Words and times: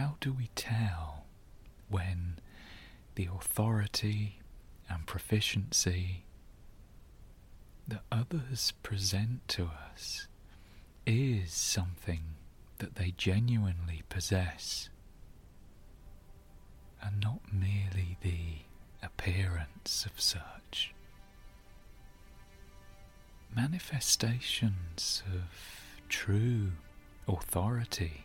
how 0.00 0.16
do 0.18 0.32
we 0.32 0.48
tell 0.54 1.26
when 1.90 2.38
the 3.16 3.28
authority 3.30 4.40
and 4.88 5.06
proficiency 5.06 6.24
that 7.86 8.00
others 8.10 8.72
present 8.82 9.46
to 9.46 9.68
us 9.92 10.26
is 11.06 11.52
something 11.52 12.22
that 12.78 12.94
they 12.94 13.12
genuinely 13.18 14.02
possess 14.08 14.88
and 17.02 17.20
not 17.20 17.40
merely 17.52 18.16
the 18.22 18.62
appearance 19.02 20.06
of 20.06 20.18
such. 20.18 20.94
Manifestations 23.54 25.22
of 25.30 25.42
true 26.08 26.70
authority 27.28 28.22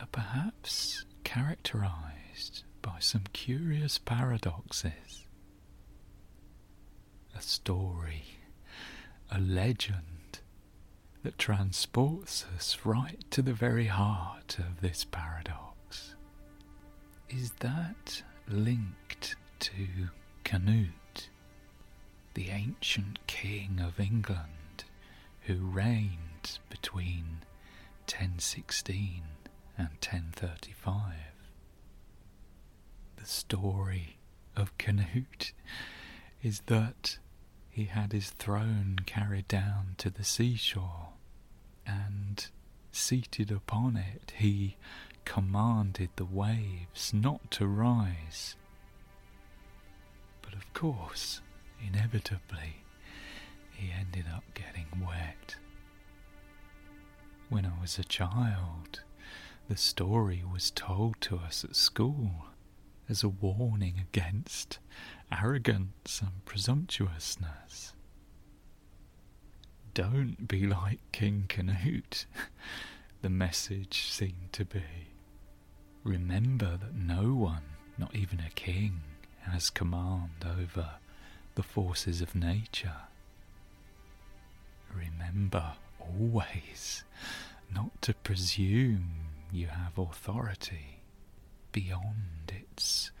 are 0.00 0.06
perhaps 0.10 1.04
characterized 1.24 2.64
by 2.82 2.98
some 3.00 3.24
curious 3.32 3.98
paradoxes. 3.98 5.26
A 7.36 7.40
story, 7.42 8.24
a 9.30 9.40
legend 9.40 10.40
that 11.22 11.38
transports 11.38 12.44
us 12.54 12.78
right 12.84 13.24
to 13.30 13.42
the 13.42 13.52
very 13.54 13.86
heart 13.86 14.58
of 14.58 14.80
this 14.80 15.04
paradox. 15.04 16.14
Is 17.28 17.52
that 17.60 18.22
linked 18.48 19.36
to 19.60 19.72
Canute, 20.44 21.30
the 22.34 22.50
ancient 22.50 23.26
king 23.26 23.80
of 23.80 23.98
England 23.98 24.84
who 25.42 25.54
reigned 25.56 26.58
between 26.68 27.42
1016 28.06 29.22
and 29.76 29.88
1035? 29.88 31.14
The 33.16 33.26
story 33.26 34.18
of 34.56 34.76
Canute 34.78 35.52
is 36.42 36.60
that 36.66 37.18
he 37.70 37.84
had 37.84 38.12
his 38.12 38.30
throne 38.30 38.98
carried 39.06 39.48
down 39.48 39.94
to 39.98 40.10
the 40.10 40.24
seashore, 40.24 41.08
and 41.86 42.46
seated 42.92 43.50
upon 43.50 43.96
it, 43.96 44.32
he 44.36 44.76
commanded 45.24 46.10
the 46.16 46.24
waves 46.24 47.12
not 47.12 47.50
to 47.50 47.66
rise. 47.66 48.56
But 50.42 50.54
of 50.54 50.72
course, 50.72 51.40
inevitably, 51.84 52.84
he 53.72 53.90
ended 53.90 54.26
up 54.32 54.44
getting 54.54 54.86
wet. 55.04 55.56
When 57.48 57.66
I 57.66 57.80
was 57.80 57.98
a 57.98 58.04
child, 58.04 59.02
the 59.68 59.76
story 59.76 60.42
was 60.50 60.70
told 60.70 61.20
to 61.22 61.36
us 61.36 61.64
at 61.64 61.74
school 61.74 62.46
as 63.08 63.22
a 63.22 63.28
warning 63.28 63.94
against 63.98 64.78
arrogance 65.32 66.20
and 66.20 66.44
presumptuousness. 66.44 67.94
Don't 69.94 70.48
be 70.48 70.66
like 70.66 71.00
King 71.12 71.46
Canute, 71.48 72.26
the 73.22 73.30
message 73.30 74.10
seemed 74.10 74.52
to 74.52 74.64
be. 74.64 74.82
Remember 76.02 76.76
that 76.76 76.94
no 76.94 77.34
one, 77.34 77.62
not 77.96 78.14
even 78.14 78.40
a 78.40 78.50
king, 78.50 79.00
has 79.42 79.70
command 79.70 80.44
over 80.44 80.90
the 81.54 81.62
forces 81.62 82.20
of 82.20 82.34
nature. 82.34 82.96
Remember 84.94 85.72
always 86.00 87.04
not 87.72 88.02
to 88.02 88.14
presume 88.14 89.33
you 89.54 89.68
have 89.68 89.96
authority 89.96 91.00
beyond 91.70 92.48
its 92.48 93.12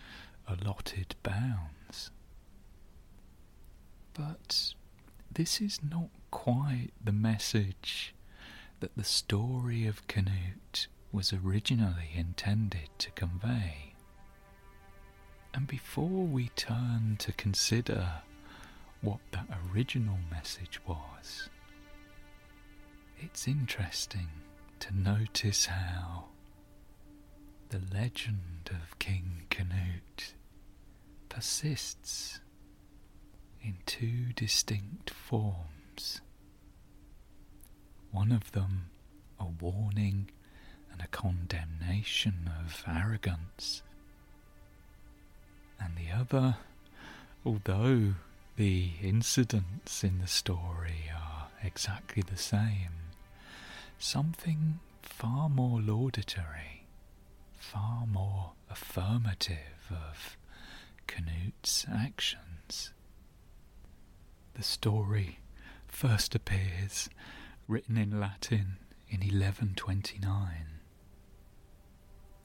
allotted 0.48 1.14
bounds. 1.22 2.10
But 4.14 4.74
this 5.32 5.60
is 5.60 5.78
not 5.88 6.08
quite 6.32 6.90
the 7.02 7.12
message 7.12 8.16
that 8.80 8.96
the 8.96 9.04
story 9.04 9.86
of 9.86 10.06
Canute 10.08 10.88
was 11.12 11.32
originally 11.32 12.10
intended 12.16 12.88
to 12.98 13.12
convey. 13.12 13.94
And 15.54 15.68
before 15.68 16.26
we 16.26 16.48
turn 16.56 17.14
to 17.20 17.32
consider 17.32 18.08
what 19.02 19.20
that 19.30 19.46
original 19.72 20.18
message 20.32 20.80
was, 20.84 21.48
it's 23.20 23.46
interesting 23.46 24.28
to 24.84 24.94
notice 24.94 25.64
how 25.64 26.26
the 27.70 27.80
legend 27.94 28.68
of 28.68 28.98
King 28.98 29.46
Canute 29.48 30.34
persists 31.30 32.40
in 33.62 33.76
two 33.86 34.34
distinct 34.36 35.08
forms. 35.08 36.20
One 38.10 38.30
of 38.30 38.52
them 38.52 38.90
a 39.40 39.46
warning 39.46 40.30
and 40.92 41.00
a 41.00 41.06
condemnation 41.06 42.50
of 42.62 42.84
arrogance, 42.86 43.82
and 45.80 45.94
the 45.96 46.14
other, 46.14 46.58
although 47.42 48.16
the 48.56 48.90
incidents 49.02 50.04
in 50.04 50.18
the 50.18 50.26
story 50.26 51.10
are 51.10 51.48
exactly 51.62 52.22
the 52.22 52.36
same, 52.36 53.03
something 53.98 54.80
far 55.02 55.48
more 55.48 55.80
laudatory, 55.80 56.86
far 57.58 58.06
more 58.06 58.52
affirmative 58.70 59.90
of 59.90 60.36
Canute's 61.06 61.86
actions. 61.90 62.92
The 64.54 64.62
story 64.62 65.38
first 65.88 66.34
appears 66.34 67.08
written 67.68 67.96
in 67.96 68.20
Latin 68.20 68.76
in 69.08 69.20
1129 69.20 70.80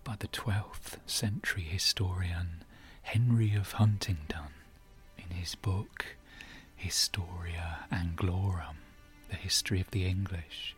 by 0.03 0.15
the 0.17 0.27
12th 0.27 0.97
century 1.05 1.63
historian 1.63 2.63
Henry 3.03 3.53
of 3.55 3.73
Huntingdon 3.73 4.53
in 5.17 5.35
his 5.35 5.55
book 5.55 6.05
Historia 6.75 7.85
Anglorum, 7.91 8.77
the 9.29 9.35
history 9.35 9.81
of 9.81 9.91
the 9.91 10.05
English. 10.05 10.75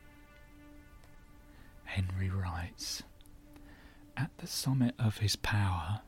Henry 1.92 2.30
writes, 2.30 3.04
At 4.16 4.32
the 4.38 4.48
summit 4.48 4.96
of 4.98 5.18
his 5.18 5.36
power, 5.36 6.00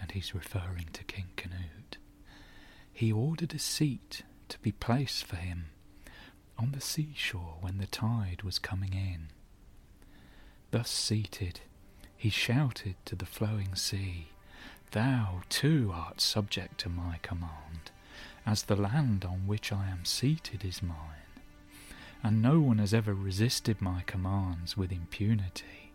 and 0.00 0.12
he's 0.12 0.36
referring 0.36 0.86
to 0.92 1.02
King 1.02 1.30
Canute, 1.34 1.98
he 2.92 3.10
ordered 3.10 3.52
a 3.52 3.58
seat 3.58 4.22
to 4.48 4.58
be 4.60 4.70
placed 4.70 5.24
for 5.24 5.34
him 5.34 5.66
on 6.56 6.70
the 6.70 6.80
seashore 6.80 7.56
when 7.60 7.78
the 7.78 7.88
tide 7.88 8.42
was 8.44 8.60
coming 8.60 8.92
in. 8.94 9.30
Thus 10.70 10.88
seated, 10.90 11.58
he 12.16 12.30
shouted 12.30 12.94
to 13.06 13.16
the 13.16 13.26
flowing 13.26 13.74
sea, 13.74 14.28
Thou 14.92 15.42
too 15.48 15.90
art 15.92 16.20
subject 16.20 16.78
to 16.78 16.88
my 16.88 17.18
command, 17.22 17.90
as 18.46 18.62
the 18.62 18.76
land 18.76 19.24
on 19.24 19.48
which 19.48 19.72
I 19.72 19.88
am 19.88 20.04
seated 20.04 20.64
is 20.64 20.84
mine, 20.84 21.25
and 22.26 22.42
no 22.42 22.58
one 22.58 22.78
has 22.78 22.92
ever 22.92 23.14
resisted 23.14 23.80
my 23.80 24.02
commands 24.04 24.76
with 24.76 24.90
impunity. 24.90 25.92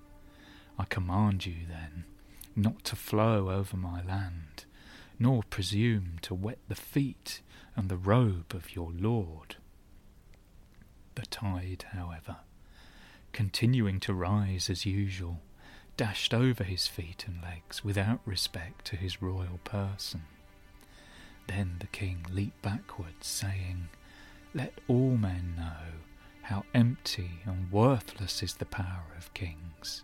I 0.80 0.86
command 0.86 1.46
you, 1.46 1.66
then, 1.68 2.06
not 2.56 2.86
to 2.86 2.96
flow 2.96 3.50
over 3.50 3.76
my 3.76 4.02
land, 4.02 4.64
nor 5.20 5.44
presume 5.44 6.20
to 6.22 6.34
wet 6.34 6.60
the 6.70 6.76
feet 6.76 7.42
and 7.76 7.90
the 7.90 7.98
robe 7.98 8.56
of 8.56 8.74
your 8.74 8.94
Lord. 8.98 9.58
The 11.16 11.26
tide, 11.26 11.84
however, 11.92 12.38
continuing 13.34 14.00
to 14.00 14.14
rise 14.14 14.70
as 14.70 14.86
usual, 14.86 15.42
dashed 15.98 16.34
over 16.34 16.64
his 16.64 16.88
feet 16.88 17.26
and 17.28 17.42
legs 17.42 17.84
without 17.84 18.22
respect 18.24 18.86
to 18.86 18.96
his 18.96 19.22
royal 19.22 19.60
person. 19.66 20.22
Then 21.48 21.76
the 21.80 21.88
king 21.88 22.26
leaped 22.32 22.62
backwards, 22.62 23.28
saying, 23.28 23.90
Let 24.54 24.80
all 24.88 25.18
men 25.18 25.56
know 25.58 26.00
how 26.52 26.66
empty 26.74 27.40
and 27.46 27.72
worthless 27.72 28.44
is 28.44 28.56
the 28.56 28.66
power 28.66 29.06
of 29.18 29.34
kings, 29.34 30.04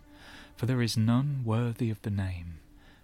for 0.56 0.64
there 0.64 0.80
is 0.80 0.96
none 0.96 1.42
worthy 1.44 1.90
of 1.90 2.00
the 2.00 2.10
name 2.10 2.58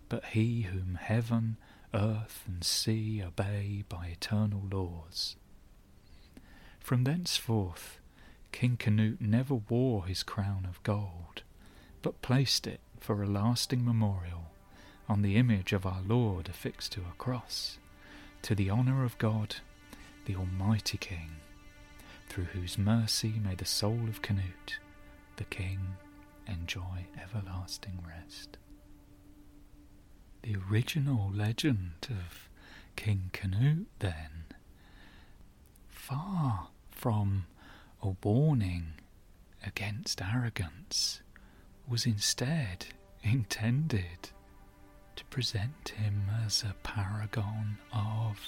but 0.08 0.24
he 0.26 0.62
whom 0.62 0.94
heaven, 0.94 1.58
earth, 1.92 2.44
and 2.46 2.64
sea 2.64 3.22
obey 3.22 3.84
by 3.88 4.06
eternal 4.06 4.62
laws. 4.70 5.36
From 6.80 7.04
thenceforth, 7.04 7.98
King 8.50 8.78
Canute 8.78 9.20
never 9.20 9.56
wore 9.56 10.06
his 10.06 10.22
crown 10.22 10.66
of 10.66 10.82
gold, 10.82 11.42
but 12.00 12.22
placed 12.22 12.66
it 12.66 12.80
for 12.98 13.22
a 13.22 13.26
lasting 13.26 13.84
memorial 13.84 14.52
on 15.06 15.20
the 15.20 15.36
image 15.36 15.74
of 15.74 15.84
our 15.84 16.00
Lord 16.06 16.48
affixed 16.48 16.92
to 16.92 17.00
a 17.00 17.18
cross, 17.18 17.76
to 18.40 18.54
the 18.54 18.70
honour 18.70 19.04
of 19.04 19.18
God, 19.18 19.56
the 20.24 20.34
Almighty 20.34 20.96
King, 20.96 21.32
through 22.34 22.46
whose 22.46 22.76
mercy 22.76 23.34
may 23.44 23.54
the 23.54 23.64
soul 23.64 24.08
of 24.08 24.20
Canute, 24.20 24.80
the 25.36 25.44
King, 25.44 25.78
enjoy 26.48 27.06
everlasting 27.22 28.02
rest. 28.04 28.58
The 30.42 30.56
original 30.68 31.30
legend 31.32 32.08
of 32.10 32.48
King 32.96 33.30
Canute, 33.32 33.86
then, 34.00 34.46
far 35.88 36.70
from 36.90 37.46
a 38.02 38.16
warning 38.24 38.94
against 39.64 40.20
arrogance, 40.20 41.20
was 41.86 42.04
instead 42.04 42.86
intended 43.22 44.30
to 45.14 45.24
present 45.26 45.90
him 45.90 46.24
as 46.44 46.64
a 46.64 46.74
paragon 46.82 47.78
of 47.92 48.40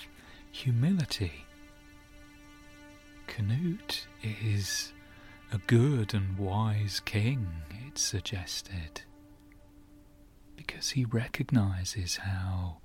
humility. 0.51 1.45
Canute 3.27 4.07
is 4.23 4.93
a 5.53 5.59
good 5.59 6.15
and 6.15 6.39
wise 6.39 7.01
king, 7.01 7.47
it 7.87 7.99
suggested, 7.99 9.03
because 10.57 10.91
he 10.91 11.05
recognizes 11.05 12.17
how 12.17 12.79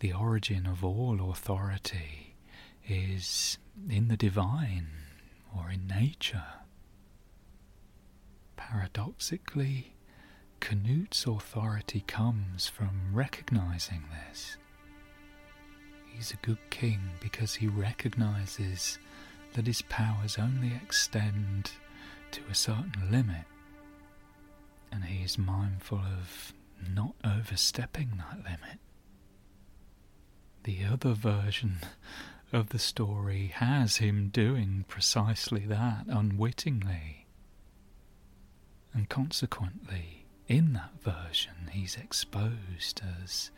the 0.00 0.12
origin 0.12 0.66
of 0.66 0.84
all 0.84 1.30
authority 1.30 2.34
is 2.88 3.58
in 3.88 4.08
the 4.08 4.16
divine 4.16 4.88
or 5.56 5.70
in 5.70 5.86
nature. 5.86 6.44
Paradoxically, 8.56 9.94
Canute's 10.60 11.24
authority 11.26 12.02
comes 12.06 12.66
from 12.68 13.10
recognizing 13.12 14.04
this. 14.10 14.56
He's 16.06 16.32
a 16.32 16.46
good 16.46 16.58
king 16.70 17.00
because 17.20 17.54
he 17.54 17.68
recognizes 17.68 18.98
that 19.54 19.66
his 19.66 19.82
powers 19.82 20.38
only 20.38 20.74
extend 20.74 21.70
to 22.30 22.40
a 22.50 22.54
certain 22.54 23.10
limit, 23.10 23.44
and 24.92 25.04
he 25.04 25.24
is 25.24 25.38
mindful 25.38 25.98
of 25.98 26.52
not 26.94 27.14
overstepping 27.24 28.12
that 28.18 28.38
limit. 28.38 28.78
The 30.64 30.84
other 30.84 31.12
version 31.12 31.78
of 32.52 32.70
the 32.70 32.78
story 32.78 33.48
has 33.54 33.96
him 33.96 34.28
doing 34.28 34.84
precisely 34.88 35.66
that 35.66 36.04
unwittingly. 36.08 37.26
And 38.92 39.08
consequently, 39.08 40.26
in 40.46 40.72
that 40.74 40.92
version, 41.02 41.70
he's 41.72 41.96
exposed 41.96 43.02
as 43.22 43.50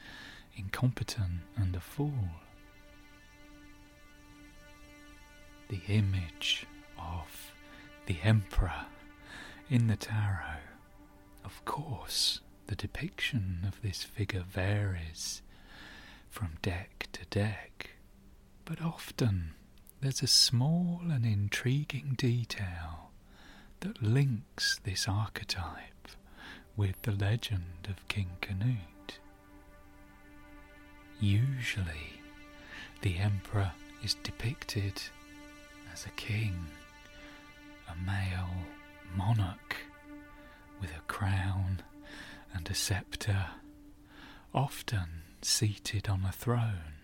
incompetent 0.57 1.41
and 1.57 1.75
a 1.77 1.81
fool. 1.81 2.31
The 5.71 5.81
image 5.89 6.67
of 6.99 7.53
the 8.07 8.17
emperor 8.25 8.87
in 9.71 9.87
the 9.87 9.95
tarot. 9.97 10.59
Of 11.45 11.65
course, 11.65 12.41
the 12.67 12.75
depiction 12.75 13.65
of 13.67 13.81
this 13.81 14.03
figure 14.03 14.43
varies 14.49 15.43
from 16.29 16.59
deck 16.61 17.07
to 17.13 17.25
deck, 17.27 17.91
but 18.65 18.83
often 18.83 19.53
there's 20.01 20.23
a 20.23 20.27
small 20.27 21.03
and 21.09 21.25
intriguing 21.25 22.15
detail 22.19 23.13
that 23.79 24.03
links 24.03 24.81
this 24.83 25.07
archetype 25.07 26.09
with 26.77 27.01
the 27.03 27.13
legend 27.13 27.87
of 27.89 28.09
King 28.09 28.31
Canute. 28.41 29.21
Usually, 31.21 32.21
the 33.03 33.19
emperor 33.19 33.71
is 34.03 34.15
depicted 34.15 35.01
as 35.93 36.07
a 36.07 36.11
king, 36.11 36.55
a 37.89 38.05
male 38.05 38.51
monarch 39.17 39.77
with 40.81 40.91
a 40.91 41.01
crown 41.09 41.83
and 42.55 42.69
a 42.69 42.75
sceptre, 42.75 43.47
often 44.55 45.23
seated 45.43 46.09
on 46.09 46.25
a 46.25 46.33
throne, 46.33 46.95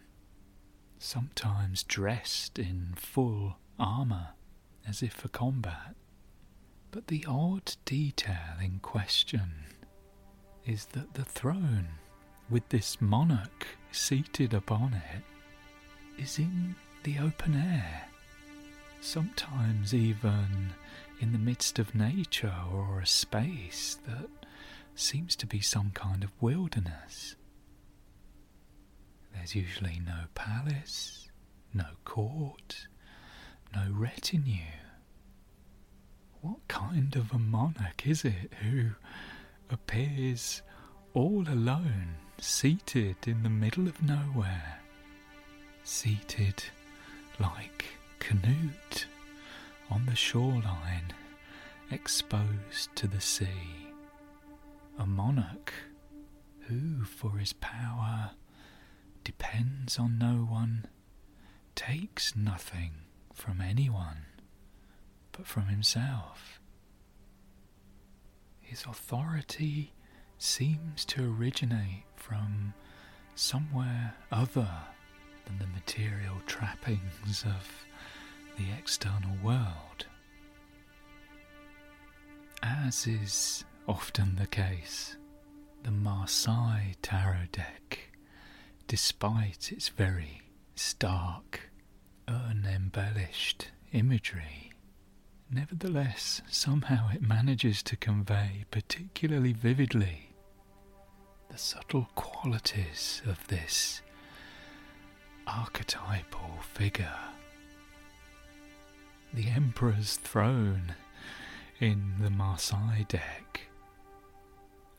sometimes 0.99 1.83
dressed 1.83 2.59
in 2.59 2.95
full 2.97 3.57
armour 3.79 4.29
as 4.87 5.03
if 5.03 5.13
for 5.13 5.29
combat. 5.29 5.95
But 6.91 7.09
the 7.09 7.25
odd 7.29 7.77
detail 7.85 8.57
in 8.63 8.79
question 8.81 9.53
is 10.65 10.87
that 10.87 11.15
the 11.15 11.25
throne, 11.25 11.89
with 12.49 12.69
this 12.71 13.01
monarch 13.01 13.67
seated 13.93 14.55
upon 14.55 14.95
it, 14.95 15.23
is 16.23 16.39
in 16.39 16.75
the 17.03 17.19
open 17.19 17.55
air, 17.55 18.09
sometimes 19.01 19.95
even 19.95 20.73
in 21.21 21.33
the 21.33 21.39
midst 21.39 21.79
of 21.79 21.95
nature 21.95 22.55
or 22.73 23.01
a 23.01 23.07
space 23.07 23.99
that 24.07 24.29
seems 24.95 25.37
to 25.37 25.47
be 25.47 25.61
some 25.61 25.91
kind 25.93 26.25
of 26.25 26.31
wilderness. 26.41 27.37
There's 29.35 29.55
usually 29.55 30.01
no 30.05 30.25
palace, 30.35 31.29
no 31.75 31.87
court, 32.05 32.89
no 33.75 33.87
retinue. 33.93 34.73
What 36.41 36.67
kind 36.69 37.15
of 37.17 37.33
a 37.33 37.39
monarch 37.39 38.07
is 38.07 38.25
it 38.25 38.53
who 38.63 38.91
appears 39.71 40.63
all 41.15 41.45
alone, 41.49 42.15
seated 42.39 43.17
in 43.27 43.43
the 43.43 43.51
middle 43.51 43.89
of 43.89 44.03
nowhere? 44.03 44.81
Seated 45.85 46.63
like 47.39 47.85
Canute 48.19 49.07
on 49.91 50.07
the 50.07 50.17
shoreline, 50.17 51.13
exposed 51.91 52.95
to 52.97 53.07
the 53.07 53.21
sea 53.21 53.93
a 54.99 55.07
monarch 55.07 55.73
who, 56.69 57.05
for 57.05 57.39
his 57.39 57.53
power, 57.55 58.31
depends 59.25 59.99
on 59.99 60.19
no 60.19 60.47
one, 60.49 60.87
takes 61.75 62.35
nothing 62.35 62.93
from 63.35 63.61
anyone 63.61 64.25
but 65.33 65.47
from 65.47 65.67
himself. 65.67 66.61
His 68.61 68.85
authority 68.85 69.93
seems 70.39 71.05
to 71.07 71.35
originate 71.39 72.05
from 72.17 72.75
somewhere 73.35 74.15
other 74.33 74.71
than 75.47 75.59
the 75.59 75.67
material 75.67 76.37
trappings 76.47 77.45
of 77.45 77.87
the 78.57 78.65
external 78.79 79.37
world. 79.43 80.07
As 82.63 83.07
is 83.07 83.65
often 83.89 84.37
the 84.37 84.47
case. 84.47 85.17
The 85.83 85.91
Marseille 85.91 86.95
tarot 87.03 87.47
deck, 87.53 88.11
despite 88.89 89.71
its 89.71 89.89
very 89.89 90.43
stark, 90.75 91.71
unembellished 92.27 93.71
imagery, 93.93 94.73
nevertheless, 95.51 96.43
somehow 96.51 97.09
it 97.15 97.23
manages 97.23 97.83
to 97.85 97.97
convey 97.97 98.65
particularly 98.71 99.53
vividly 99.53 100.31
the 101.49 101.59
subtle 101.59 102.09
qualities 102.17 103.23
of 103.27 103.47
this 103.47 104.03
archetypal 105.47 106.59
figure. 106.63 107.19
The 109.33 109.49
Emperor's 109.49 110.17
throne 110.17 110.95
in 111.81 112.15
the 112.21 112.31
Marseille 112.31 113.05
deck 113.09 113.63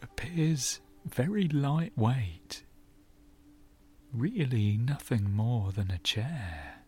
appears 0.02 0.80
very 1.06 1.48
lightweight, 1.48 2.64
really 4.14 4.78
nothing 4.78 5.32
more 5.32 5.72
than 5.72 5.90
a 5.90 5.98
chair. 6.00 6.84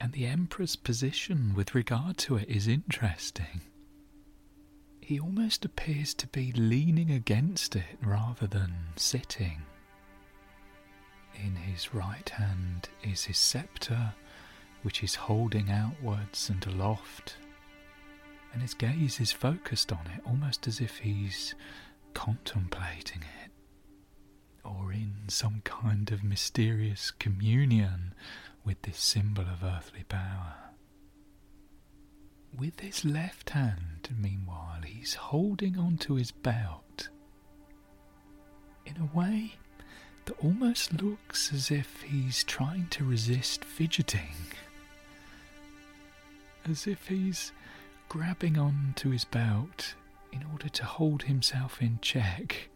And 0.00 0.12
the 0.12 0.26
Emperor's 0.26 0.74
position 0.74 1.54
with 1.54 1.74
regard 1.74 2.16
to 2.18 2.36
it 2.36 2.48
is 2.48 2.66
interesting. 2.66 3.60
He 5.00 5.20
almost 5.20 5.64
appears 5.64 6.14
to 6.14 6.26
be 6.28 6.52
leaning 6.52 7.10
against 7.10 7.76
it 7.76 7.98
rather 8.02 8.46
than 8.46 8.72
sitting. 8.96 9.62
In 11.34 11.56
his 11.56 11.94
right 11.94 12.28
hand 12.28 12.88
is 13.02 13.24
his 13.24 13.38
sceptre, 13.38 14.14
which 14.82 15.02
is 15.02 15.14
holding 15.14 15.70
outwards 15.70 16.48
and 16.48 16.64
aloft 16.66 17.36
and 18.52 18.60
his 18.62 18.74
gaze 18.74 19.18
is 19.20 19.32
focused 19.32 19.92
on 19.92 20.06
it 20.14 20.20
almost 20.26 20.66
as 20.66 20.80
if 20.80 20.98
he's 20.98 21.54
contemplating 22.14 23.22
it 23.44 23.50
or 24.64 24.92
in 24.92 25.14
some 25.28 25.60
kind 25.64 26.12
of 26.12 26.22
mysterious 26.22 27.10
communion 27.10 28.14
with 28.64 28.80
this 28.82 28.98
symbol 28.98 29.42
of 29.42 29.64
earthly 29.64 30.04
power. 30.04 30.54
With 32.56 32.80
his 32.80 33.04
left 33.04 33.50
hand, 33.50 34.10
meanwhile, 34.16 34.82
he's 34.84 35.14
holding 35.14 35.78
onto 35.78 36.14
his 36.14 36.30
belt 36.30 37.08
in 38.84 38.96
a 38.98 39.16
way 39.16 39.54
that 40.24 40.38
almost 40.44 41.02
looks 41.02 41.52
as 41.52 41.70
if 41.70 42.02
he's 42.02 42.44
trying 42.44 42.86
to 42.90 43.04
resist 43.04 43.64
fidgeting, 43.64 44.34
as 46.68 46.86
if 46.86 47.08
he's 47.08 47.52
grabbing 48.08 48.58
on 48.58 48.92
to 48.96 49.10
his 49.10 49.24
belt 49.24 49.94
in 50.32 50.44
order 50.52 50.68
to 50.68 50.84
hold 50.84 51.24
himself 51.24 51.80
in 51.80 51.98
check, 52.02 52.68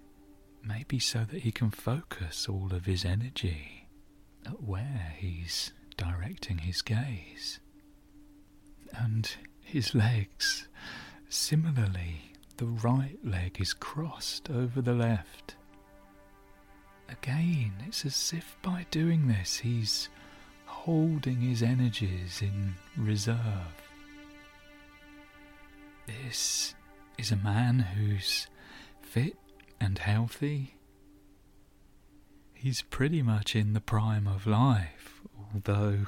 maybe 0.62 0.98
so 0.98 1.24
that 1.24 1.42
he 1.42 1.52
can 1.52 1.70
focus 1.70 2.48
all 2.48 2.72
of 2.72 2.86
his 2.86 3.04
energy 3.04 3.88
at 4.46 4.62
where 4.62 5.14
he's 5.18 5.72
directing 5.96 6.58
his 6.58 6.82
gaze. 6.82 7.60
And 8.92 9.30
his 9.60 9.94
legs, 9.94 10.68
similarly, 11.28 12.32
the 12.56 12.66
right 12.66 13.18
leg 13.24 13.60
is 13.60 13.72
crossed 13.74 14.48
over 14.50 14.80
the 14.80 14.94
left. 14.94 15.55
Again, 17.08 17.72
it's 17.86 18.04
as 18.04 18.32
if 18.36 18.56
by 18.62 18.86
doing 18.90 19.28
this 19.28 19.58
he's 19.58 20.08
holding 20.64 21.40
his 21.40 21.62
energies 21.62 22.42
in 22.42 22.74
reserve. 22.96 23.38
This 26.06 26.74
is 27.18 27.32
a 27.32 27.36
man 27.36 27.78
who's 27.80 28.46
fit 29.00 29.36
and 29.80 29.98
healthy. 29.98 30.74
He's 32.54 32.82
pretty 32.82 33.22
much 33.22 33.54
in 33.54 33.72
the 33.72 33.80
prime 33.80 34.26
of 34.26 34.46
life, 34.46 35.20
although 35.52 36.06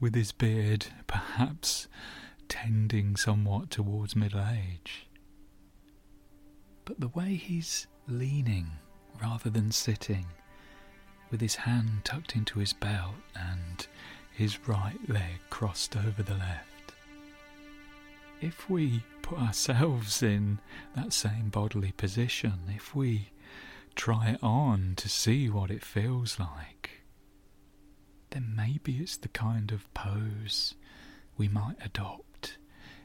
with 0.00 0.14
his 0.14 0.32
beard 0.32 0.86
perhaps 1.06 1.88
tending 2.48 3.16
somewhat 3.16 3.70
towards 3.70 4.16
middle 4.16 4.40
age. 4.40 5.06
But 6.84 7.00
the 7.00 7.08
way 7.08 7.34
he's 7.34 7.86
leaning 8.06 8.70
rather 9.20 9.50
than 9.50 9.70
sitting, 9.72 10.26
with 11.30 11.40
his 11.40 11.56
hand 11.56 12.04
tucked 12.04 12.34
into 12.34 12.58
his 12.58 12.72
belt 12.72 13.14
and 13.34 13.86
his 14.32 14.68
right 14.68 14.98
leg 15.08 15.40
crossed 15.50 15.96
over 15.96 16.22
the 16.22 16.34
left. 16.34 16.92
If 18.40 18.70
we 18.70 19.02
put 19.22 19.38
ourselves 19.38 20.22
in 20.22 20.60
that 20.94 21.12
same 21.12 21.48
bodily 21.50 21.92
position, 21.92 22.54
if 22.74 22.94
we 22.94 23.30
try 23.96 24.30
it 24.30 24.42
on 24.42 24.94
to 24.96 25.08
see 25.08 25.50
what 25.50 25.70
it 25.70 25.84
feels 25.84 26.38
like, 26.38 27.02
then 28.30 28.52
maybe 28.56 28.98
it's 28.98 29.16
the 29.16 29.28
kind 29.28 29.72
of 29.72 29.92
pose 29.94 30.74
we 31.36 31.48
might 31.48 31.76
adopt 31.84 32.58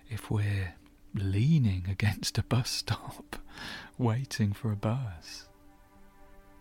if 0.10 0.29
we're 0.29 0.75
leaning 1.15 1.86
against 1.89 2.38
a 2.38 2.43
bus 2.43 2.70
stop 2.70 3.38
waiting 3.98 4.51
for 4.53 4.72
a 4.72 4.75
bus 4.75 5.48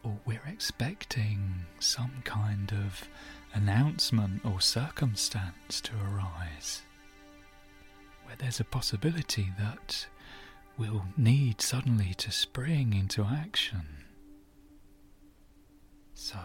or 0.02 0.18
we're 0.24 0.42
expecting 0.48 1.66
some 1.78 2.22
kind 2.24 2.72
of 2.72 3.08
announcement 3.54 4.44
or 4.44 4.60
circumstance 4.60 5.80
to 5.80 5.92
arise, 5.96 6.82
where 8.24 8.36
there's 8.36 8.60
a 8.60 8.64
possibility 8.64 9.52
that 9.58 10.06
we'll 10.76 11.04
need 11.16 11.60
suddenly 11.60 12.14
to 12.14 12.30
spring 12.30 12.92
into 12.92 13.24
action. 13.24 13.86
So, 16.14 16.38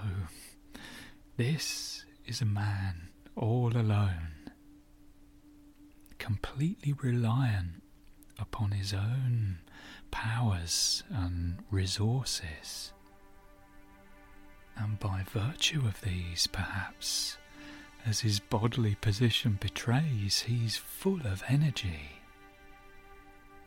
this 1.37 2.05
is 2.25 2.41
a 2.41 2.45
man 2.45 3.09
all 3.35 3.75
alone, 3.75 4.51
completely 6.17 6.93
reliant 6.93 7.83
upon 8.39 8.71
his 8.71 8.93
own 8.93 9.59
powers 10.11 11.03
and 11.09 11.59
resources 11.71 12.93
and 14.79 14.99
by 14.99 15.23
virtue 15.31 15.81
of 15.85 16.01
these, 16.01 16.47
perhaps, 16.47 17.37
as 18.05 18.21
his 18.21 18.39
bodily 18.39 18.95
position 18.95 19.57
betrays, 19.59 20.41
he's 20.41 20.77
full 20.77 21.19
of 21.25 21.43
energy. 21.47 22.11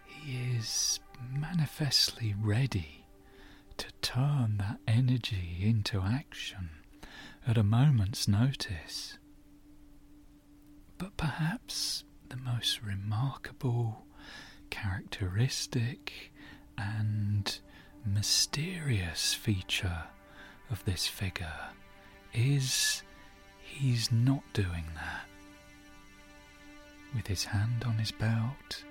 He 0.06 0.38
is 0.56 1.00
manifestly 1.32 2.34
ready 2.40 3.04
to 3.76 3.86
turn 4.02 4.56
that 4.58 4.78
energy 4.86 5.58
into 5.60 6.00
action 6.00 6.70
at 7.46 7.58
a 7.58 7.62
moment's 7.62 8.28
notice. 8.28 9.18
But 10.98 11.16
perhaps 11.16 12.04
the 12.28 12.36
most 12.36 12.82
remarkable 12.82 14.04
characteristic 14.70 16.32
and 16.78 17.58
mysterious 18.04 19.34
feature 19.34 20.04
of 20.70 20.84
this 20.84 21.06
figure 21.06 21.68
is 22.32 23.02
he's 23.60 24.10
not 24.12 24.42
doing 24.52 24.84
that. 24.94 25.26
With 27.14 27.26
his 27.26 27.44
hand 27.44 27.84
on 27.84 27.98
his 27.98 28.12
belt 28.12 28.84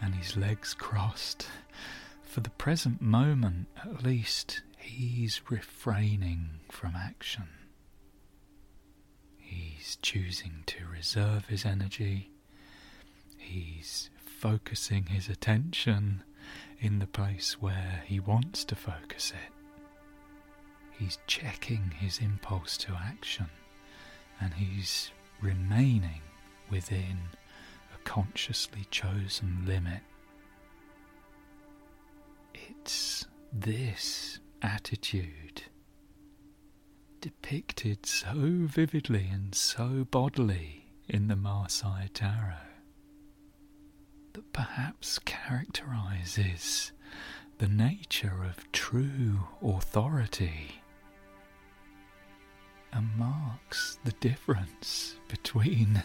and 0.00 0.14
his 0.14 0.36
legs 0.36 0.74
crossed, 0.74 1.46
for 2.22 2.40
the 2.40 2.50
present 2.50 3.00
moment 3.00 3.68
at 3.82 4.02
least, 4.02 4.62
he's 4.78 5.40
refraining 5.50 6.60
from 6.70 6.94
action. 6.96 7.48
He's 9.38 9.96
choosing 10.02 10.64
to 10.66 10.86
reserve 10.86 11.46
his 11.46 11.64
energy. 11.64 12.30
He's 13.38 14.10
focusing 14.16 15.06
his 15.06 15.28
attention 15.28 16.24
in 16.78 16.98
the 16.98 17.06
place 17.06 17.60
where 17.60 18.02
he 18.06 18.20
wants 18.20 18.64
to 18.64 18.74
focus 18.74 19.32
it. 19.32 19.55
He's 20.98 21.18
checking 21.26 21.90
his 21.98 22.18
impulse 22.18 22.76
to 22.78 22.92
action 22.94 23.46
and 24.40 24.54
he's 24.54 25.10
remaining 25.40 26.22
within 26.70 27.18
a 27.94 27.98
consciously 28.04 28.86
chosen 28.90 29.64
limit. 29.66 30.00
It's 32.54 33.26
this 33.52 34.40
attitude 34.62 35.62
depicted 37.20 38.06
so 38.06 38.32
vividly 38.34 39.28
and 39.32 39.54
so 39.54 40.06
bodily 40.10 40.86
in 41.08 41.28
the 41.28 41.36
Marseille 41.36 42.08
Tarot 42.12 42.54
that 44.32 44.52
perhaps 44.52 45.18
characterizes 45.20 46.92
the 47.58 47.68
nature 47.68 48.44
of 48.44 48.70
true 48.72 49.40
authority 49.62 50.82
and 52.92 53.16
marks 53.16 53.98
the 54.04 54.12
difference 54.12 55.16
between 55.28 56.02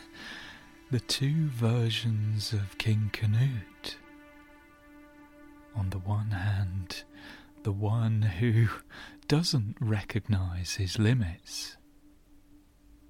the 0.90 1.00
two 1.00 1.48
versions 1.48 2.54
of 2.54 2.78
King 2.78 3.10
Canute. 3.14 3.98
On 5.76 5.90
the 5.90 6.00
one 6.00 6.32
hand, 6.32 7.04
the 7.64 7.72
one 7.72 8.22
who 8.22 8.68
doesn't 9.28 9.78
recognize 9.80 10.76
his 10.76 11.00
limits 11.00 11.78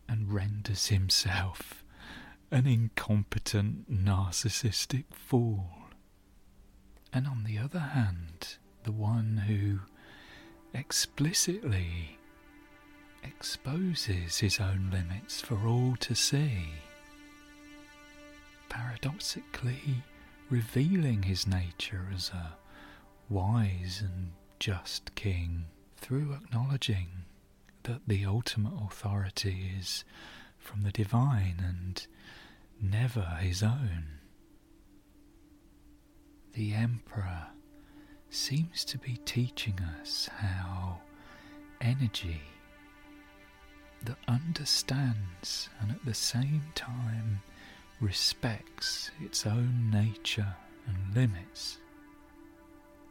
and 0.08 0.32
renders 0.32 0.88
himself 0.88 1.84
an 2.52 2.68
incompetent 2.68 3.90
narcissistic 3.90 5.06
fool. 5.12 5.72
And 7.14 7.26
on 7.26 7.44
the 7.46 7.58
other 7.58 7.80
hand, 7.80 8.58
the 8.84 8.92
one 8.92 9.44
who 9.48 9.80
explicitly 10.78 12.20
exposes 13.24 14.40
his 14.40 14.60
own 14.60 14.90
limits 14.92 15.42
for 15.42 15.68
all 15.68 15.96
to 15.98 16.16
see, 16.16 16.66
paradoxically 18.70 20.04
revealing 20.50 21.24
his 21.24 21.48
nature 21.48 22.08
as 22.14 22.30
a 22.30 22.56
wise 23.30 24.02
and 24.04 24.32
just 24.60 25.16
king 25.16 25.66
through 25.98 26.34
acknowledging 26.34 27.08
that 27.84 28.02
the 28.08 28.26
ultimate 28.26 28.74
authority 28.86 29.72
is 29.80 30.04
from 30.60 30.84
the 30.84 30.92
divine 30.92 31.56
and 31.64 32.08
never 32.82 33.38
his 33.40 33.64
own. 33.64 34.06
The 36.54 36.74
Emperor 36.74 37.48
seems 38.30 38.84
to 38.86 38.98
be 38.98 39.18
teaching 39.26 39.80
us 40.00 40.30
how 40.38 41.00
energy 41.80 42.42
that 44.04 44.18
understands 44.28 45.70
and 45.80 45.92
at 45.92 46.04
the 46.06 46.14
same 46.14 46.64
time 46.76 47.42
respects 48.00 49.12
its 49.22 49.46
own 49.46 49.90
nature 49.92 50.56
and 50.88 51.16
limits 51.16 51.78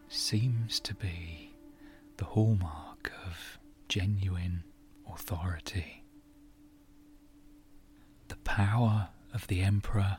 seems 0.08 0.80
to 0.80 0.94
be 0.94 1.54
the 2.16 2.24
hallmark 2.24 3.12
of 3.26 3.58
genuine 3.88 4.64
authority. 5.12 6.02
The 8.28 8.36
power 8.36 9.08
of 9.32 9.46
the 9.46 9.60
Emperor, 9.62 10.18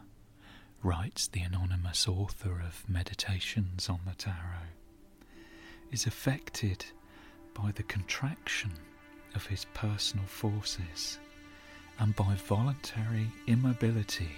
writes 0.83 1.27
the 1.27 1.41
anonymous 1.41 2.07
author 2.07 2.59
of 2.59 2.87
Meditations 2.89 3.89
on 3.89 3.99
the 4.05 4.15
Tarot, 4.15 4.71
is 5.91 6.05
affected 6.07 6.85
by 7.53 7.71
the 7.71 7.83
contraction 7.83 8.71
of 9.35 9.45
his 9.45 9.65
personal 9.73 10.25
forces 10.25 11.19
and 11.99 12.15
by 12.15 12.35
voluntary 12.35 13.27
immobility 13.47 14.31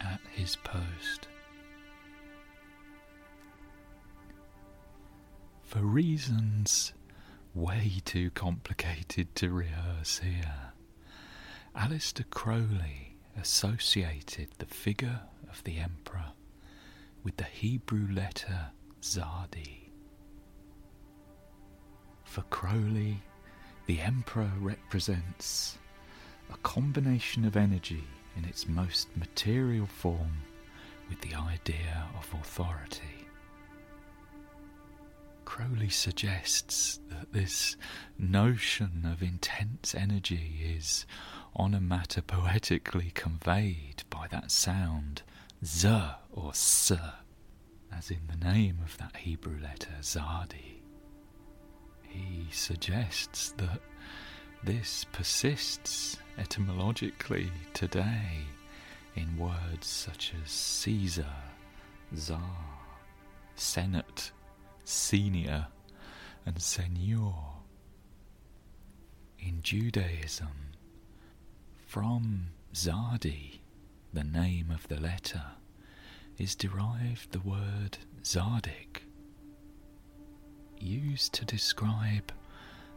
at 0.00 0.20
his 0.34 0.56
post. 0.56 1.28
for 5.68 5.80
reasons 5.80 6.94
way 7.54 8.00
too 8.06 8.30
complicated 8.30 9.34
to 9.34 9.50
rehearse 9.50 10.20
here, 10.20 10.72
Aleister 11.76 12.24
Crowley 12.30 13.16
associated 13.38 14.48
the 14.56 14.66
figure 14.66 15.20
of 15.50 15.62
the 15.64 15.76
emperor 15.76 16.32
with 17.22 17.36
the 17.36 17.44
Hebrew 17.44 18.08
letter 18.10 18.70
Tzaddi. 19.02 19.90
For 22.24 22.42
Crowley, 22.42 23.22
the 23.88 24.00
emperor 24.00 24.52
represents 24.60 25.78
a 26.52 26.56
combination 26.58 27.46
of 27.46 27.56
energy 27.56 28.04
in 28.36 28.44
its 28.44 28.68
most 28.68 29.08
material 29.16 29.86
form 29.86 30.42
with 31.08 31.18
the 31.22 31.34
idea 31.34 32.06
of 32.18 32.38
authority. 32.38 33.24
Crowley 35.46 35.88
suggests 35.88 37.00
that 37.08 37.32
this 37.32 37.78
notion 38.18 39.08
of 39.10 39.22
intense 39.22 39.94
energy 39.94 40.60
is 40.76 41.06
onomatopoetically 41.56 43.14
conveyed 43.14 44.02
by 44.10 44.26
that 44.30 44.50
sound 44.50 45.22
z 45.64 45.88
or 46.30 46.50
s, 46.50 46.92
as 47.90 48.10
in 48.10 48.20
the 48.28 48.44
name 48.46 48.80
of 48.84 48.98
that 48.98 49.16
Hebrew 49.16 49.58
letter 49.62 49.94
Tzaddi. 50.02 50.77
He 52.08 52.46
suggests 52.50 53.52
that 53.58 53.80
this 54.64 55.04
persists 55.12 56.16
etymologically 56.38 57.50
today 57.74 58.44
in 59.14 59.36
words 59.36 59.86
such 59.86 60.32
as 60.42 60.50
Caesar, 60.50 61.34
Tsar, 62.14 62.40
Senate, 63.54 64.32
Senior, 64.84 65.68
and 66.46 66.60
Senor. 66.60 67.54
In 69.38 69.62
Judaism, 69.62 70.72
from 71.86 72.48
Tzaddi, 72.72 73.60
the 74.12 74.24
name 74.24 74.70
of 74.70 74.88
the 74.88 75.00
letter, 75.00 75.42
is 76.38 76.54
derived 76.54 77.32
the 77.32 77.40
word 77.40 77.98
Tzaddik, 78.22 78.97
used 80.82 81.32
to 81.34 81.44
describe 81.44 82.32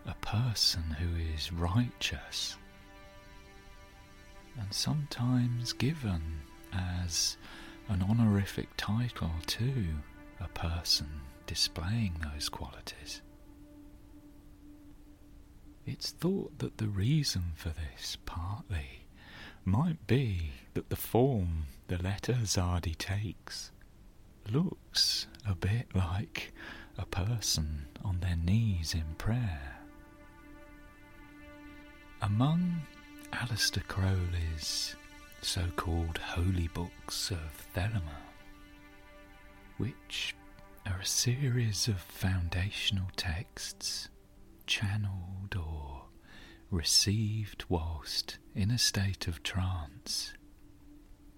a 0.05 0.13
person 0.15 0.83
who 0.99 1.33
is 1.35 1.51
righteous 1.51 2.57
and 4.59 4.73
sometimes 4.73 5.73
given 5.73 6.21
as 6.73 7.37
an 7.89 8.03
honorific 8.03 8.69
title 8.77 9.31
to 9.47 9.85
a 10.39 10.47
person 10.49 11.07
displaying 11.47 12.15
those 12.33 12.49
qualities. 12.49 13.21
It's 15.85 16.11
thought 16.11 16.59
that 16.59 16.77
the 16.77 16.87
reason 16.87 17.53
for 17.55 17.69
this, 17.69 18.17
partly, 18.25 19.05
might 19.65 20.05
be 20.07 20.51
that 20.73 20.89
the 20.89 20.95
form 20.95 21.65
the 21.87 21.97
letter 22.01 22.33
Tzaddi 22.33 22.97
takes 22.97 23.71
looks 24.49 25.27
a 25.47 25.55
bit 25.55 25.87
like 25.93 26.53
a 26.97 27.05
person 27.05 27.85
on 28.03 28.19
their 28.19 28.35
knees 28.35 28.93
in 28.93 29.15
prayer. 29.17 29.77
Among 32.21 32.81
Aleister 33.33 33.85
Crowley's 33.87 34.95
so 35.41 35.63
called 35.75 36.17
holy 36.19 36.67
books 36.67 37.31
of 37.31 37.67
Thelema, 37.75 38.21
which 39.77 40.35
are 40.85 40.99
a 40.99 41.05
series 41.05 41.87
of 41.87 41.99
foundational 41.99 43.07
texts 43.15 44.09
channeled 44.67 45.55
or 45.55 46.03
received 46.69 47.65
whilst 47.69 48.37
in 48.55 48.71
a 48.71 48.77
state 48.77 49.27
of 49.27 49.43
trance. 49.43 50.33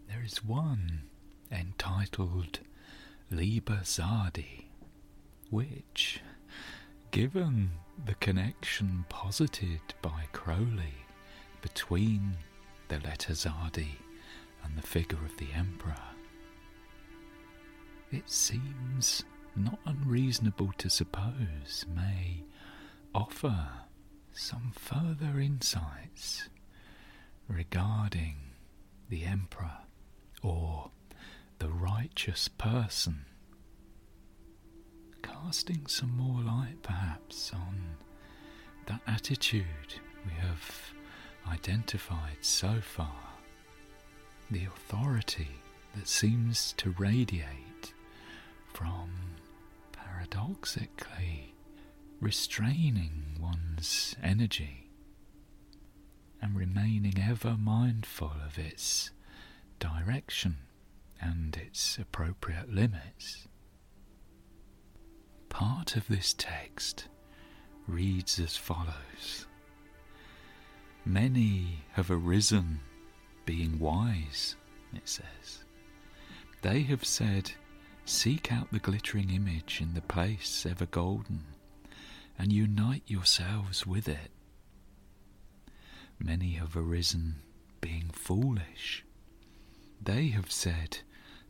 There 0.07 0.23
is 0.23 0.43
one 0.43 1.03
entitled 1.51 2.59
Liber 3.31 3.81
Tzaddi, 3.83 4.65
which, 5.53 6.19
given 7.11 7.69
the 8.05 8.15
connection 8.15 9.05
posited 9.07 9.79
by 10.01 10.23
Crowley 10.31 10.95
between 11.61 12.35
the 12.87 12.99
letter 13.01 13.33
Tzaddi 13.33 13.91
and 14.63 14.75
the 14.75 14.81
figure 14.81 15.23
of 15.23 15.37
the 15.37 15.53
Emperor. 15.55 16.09
It 18.11 18.27
seems 18.31 19.23
not 19.55 19.77
unreasonable 19.85 20.73
to 20.79 20.89
suppose 20.89 21.85
may 21.95 22.43
offer 23.13 23.69
some 24.31 24.71
further 24.73 25.39
insights 25.39 26.49
regarding 27.47 28.37
the 29.07 29.23
Emperor 29.23 29.77
or 30.41 30.89
the 31.59 31.69
righteous 31.69 32.47
person, 32.47 33.25
casting 35.23 35.87
some 35.87 36.15
more 36.15 36.41
light 36.41 36.81
perhaps 36.83 37.51
on 37.53 37.97
that 38.85 39.01
attitude 39.07 39.65
we 40.25 40.31
have 40.33 40.93
identified 41.47 42.37
so 42.41 42.79
far, 42.81 43.15
the 44.51 44.65
authority 44.65 45.49
that 45.95 46.07
seems 46.07 46.73
to 46.73 46.91
radiate 46.97 47.93
from 48.73 49.09
paradoxically 49.91 51.53
restraining 52.19 53.37
one's 53.39 54.15
energy 54.23 54.89
and 56.41 56.55
remaining 56.55 57.21
ever 57.21 57.55
mindful 57.57 58.31
of 58.45 58.57
its 58.57 59.11
direction 59.79 60.57
and 61.21 61.55
its 61.57 61.97
appropriate 61.97 62.73
limits. 62.73 63.47
Part 65.53 65.95
of 65.95 66.07
this 66.07 66.33
text 66.37 67.07
reads 67.87 68.39
as 68.39 68.57
follows 68.57 69.45
Many 71.05 71.83
have 71.91 72.09
arisen, 72.09 72.79
being 73.45 73.77
wise, 73.77 74.55
it 74.93 75.07
says. 75.07 75.63
They 76.63 76.81
have 76.83 77.05
said, 77.05 77.51
Seek 78.05 78.51
out 78.51 78.71
the 78.71 78.79
glittering 78.79 79.29
image 79.29 79.79
in 79.79 79.93
the 79.93 80.01
place 80.01 80.65
ever 80.65 80.85
golden, 80.87 81.43
and 82.37 82.51
unite 82.51 83.03
yourselves 83.05 83.85
with 83.85 84.07
it. 84.07 84.31
Many 86.19 86.53
have 86.53 86.75
arisen, 86.75 87.35
being 87.79 88.09
foolish. 88.11 89.05
They 90.01 90.27
have 90.29 90.51
said, 90.51 90.99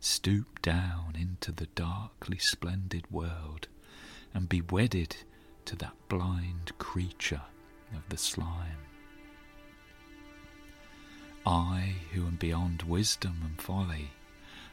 Stoop 0.00 0.60
down 0.60 1.14
into 1.18 1.52
the 1.52 1.66
darkly 1.66 2.38
splendid 2.38 3.10
world, 3.10 3.68
and 4.34 4.48
be 4.48 4.60
wedded 4.60 5.16
to 5.64 5.76
that 5.76 5.94
blind 6.08 6.72
creature 6.78 7.40
of 7.94 8.02
the 8.08 8.18
slime. 8.18 8.78
I, 11.46 11.94
who 12.12 12.26
am 12.26 12.36
beyond 12.36 12.82
wisdom 12.82 13.40
and 13.44 13.60
folly, 13.60 14.10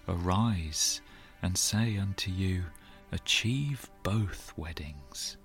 arise 0.07 1.01
and 1.41 1.57
say 1.57 1.97
unto 1.97 2.31
you, 2.31 2.63
Achieve 3.13 3.89
both 4.03 4.53
weddings, 4.55 5.35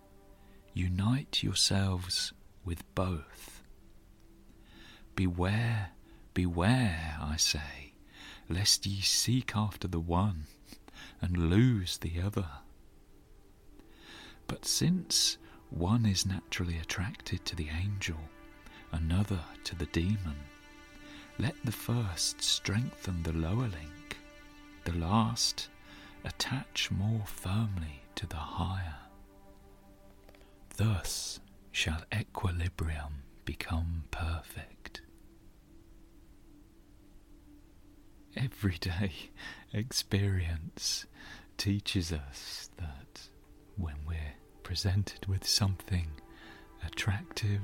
unite 0.73 1.43
yourselves 1.43 2.33
with 2.65 2.85
both. 2.95 3.63
Beware, 5.17 5.91
beware, 6.33 7.17
I 7.21 7.37
say, 7.37 7.93
lest 8.49 8.87
ye 8.87 9.01
seek 9.01 9.57
after 9.57 9.89
the 9.89 9.99
one 9.99 10.47
and 11.21 11.51
lose 11.51 11.99
the 11.99 12.21
other. 12.21 12.47
But 14.47 14.65
since 14.65 15.39
one 15.71 16.07
is 16.07 16.27
naturally 16.27 16.79
attracted 16.79 17.45
to 17.45 17.57
the 17.57 17.69
angel, 17.69 18.19
another 18.93 19.41
to 19.65 19.75
the 19.75 19.87
demon, 19.87 20.37
let 21.39 21.55
the 21.65 21.73
first 21.73 22.41
strengthen 22.43 23.23
the 23.23 23.33
lower 23.33 23.69
link, 23.69 24.17
the 24.85 24.93
last 24.93 25.69
attach 26.25 26.91
more 26.91 27.23
firmly 27.27 28.03
to 28.15 28.27
the 28.27 28.37
higher. 28.37 28.97
Thus 30.77 31.41
shall 31.73 32.03
equilibrium 32.15 33.23
become 33.45 34.05
perfect. 34.11 35.03
Everyday 38.37 39.13
experience 39.73 41.07
teaches 41.57 42.13
us 42.13 42.71
that 42.77 43.29
when 43.77 43.97
we're 44.07 44.36
presented 44.67 45.25
with 45.27 45.47
something 45.47 46.09
attractive, 46.85 47.61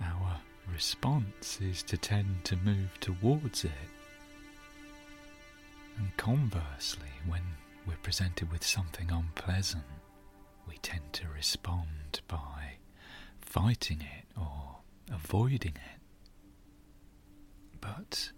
our 0.00 0.38
response 0.72 1.58
is 1.60 1.82
to 1.82 1.96
tend 1.96 2.44
to 2.44 2.54
move 2.58 2.88
towards 3.00 3.64
it. 3.64 3.88
And 5.98 6.16
conversely, 6.16 7.08
when 7.26 7.42
we're 7.84 7.96
presented 8.04 8.52
with 8.52 8.64
something 8.64 9.10
unpleasant, 9.10 9.82
we 10.68 10.76
tend 10.82 11.12
to 11.14 11.24
respond 11.34 12.20
by 12.28 12.74
fighting 13.40 14.00
it 14.00 14.26
or 14.40 14.76
avoiding 15.12 15.74
it. 15.74 16.00
But 17.80 18.30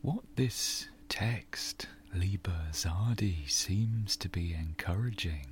what 0.00 0.24
this 0.36 0.88
text, 1.10 1.88
Liber 2.14 2.68
Tzaddi, 2.72 3.50
seems 3.50 4.16
to 4.16 4.30
be 4.30 4.54
encouraging 4.54 5.51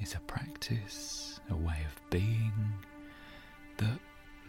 is 0.00 0.14
a 0.14 0.20
practice, 0.20 1.40
a 1.50 1.56
way 1.56 1.84
of 1.86 2.10
being 2.10 2.52
that 3.76 3.98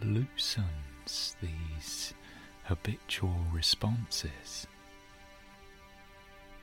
loosens 0.02 1.36
these 1.40 2.14
habitual 2.64 3.44
responses. 3.52 4.66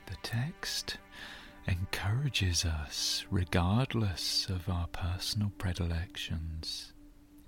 The 0.06 0.16
text 0.22 0.98
encourages 1.66 2.64
us, 2.64 3.24
regardless 3.30 4.48
of 4.48 4.68
our 4.68 4.88
personal 4.88 5.52
predilections, 5.58 6.92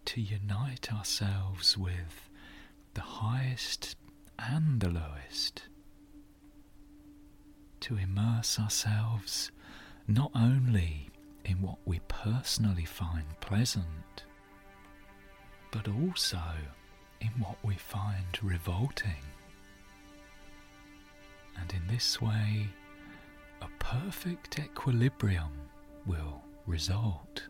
to 0.05 0.21
unite 0.21 0.93
ourselves 0.93 1.77
with 1.77 2.29
the 2.95 3.01
highest 3.01 3.97
and 4.39 4.81
the 4.81 4.91
lowest, 4.91 5.63
to 7.81 7.97
immerse 7.97 8.59
ourselves 8.61 9.51
not 10.07 10.31
only 10.35 11.09
in 11.45 11.61
what 11.61 11.79
we 11.85 12.01
personally 12.09 12.85
find 12.85 13.25
pleasant, 13.41 14.25
but 15.71 15.89
also 15.89 16.41
in 17.21 17.29
what 17.39 17.57
we 17.63 17.75
find 17.75 18.39
revolting. 18.43 19.25
And 21.59 21.73
in 21.73 21.87
this 21.87 22.21
way, 22.21 22.69
a 23.61 23.69
perfect 23.79 24.59
equilibrium 24.59 25.53
will 26.07 26.43
result. 26.67 27.49